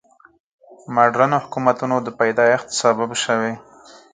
مډرنو 0.95 1.37
حکومتونو 1.43 1.95
د 2.01 2.07
پیدایښت 2.19 2.67
سبب 2.81 3.09
شوي. 3.23 3.53